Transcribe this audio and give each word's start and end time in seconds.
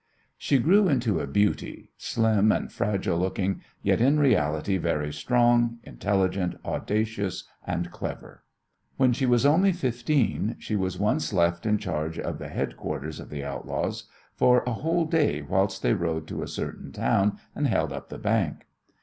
She 0.35 0.57
grew 0.57 0.87
into 0.89 1.19
a 1.19 1.27
beauty, 1.27 1.91
slim 1.95 2.51
and 2.51 2.71
fragile 2.71 3.19
looking, 3.19 3.61
yet 3.83 4.01
in 4.01 4.19
reality 4.19 4.77
very 4.77 5.13
strong, 5.13 5.77
intelligent, 5.83 6.55
audacious 6.65 7.43
and 7.67 7.91
clever. 7.91 8.43
When 8.97 9.13
she 9.13 9.27
was 9.27 9.45
only 9.45 9.71
fifteen 9.71 10.55
she 10.57 10.75
was 10.75 10.97
once 10.97 11.31
left 11.33 11.67
in 11.67 11.77
charge 11.77 12.17
of 12.17 12.39
the 12.39 12.49
headquarters 12.49 13.19
of 13.19 13.29
the 13.29 13.43
outlaws 13.43 14.09
for 14.33 14.63
a 14.65 14.73
whole 14.73 15.05
day 15.05 15.43
whilst 15.43 15.83
they 15.83 15.93
rode 15.93 16.25
to 16.29 16.41
a 16.41 16.47
certain 16.47 16.91
town 16.91 17.37
and 17.53 17.67
held 17.67 17.93
up 17.93 18.09
the 18.09 18.17
bank. 18.17 18.65